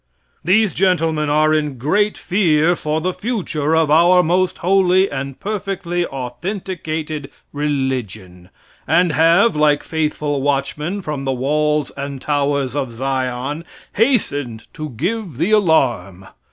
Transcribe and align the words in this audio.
These 0.43 0.73
gentlemen 0.73 1.29
are 1.29 1.53
in 1.53 1.77
great 1.77 2.17
fear 2.17 2.75
for 2.75 2.99
the 3.01 3.13
future 3.13 3.75
of 3.75 3.91
our 3.91 4.23
most 4.23 4.57
holy 4.65 5.07
and 5.11 5.39
perfectly 5.39 6.07
authenticated 6.07 7.29
religion, 7.53 8.49
and 8.87 9.11
have, 9.11 9.55
like 9.55 9.83
faithful 9.83 10.41
watchmen 10.41 11.03
from 11.03 11.23
the 11.23 11.31
walls 11.33 11.91
and 11.95 12.19
towers 12.19 12.75
of 12.75 12.91
Zion, 12.91 13.63
hastened 13.93 14.65
to 14.73 14.89
give 14.89 15.37
the 15.37 15.51
alarm. 15.51 16.25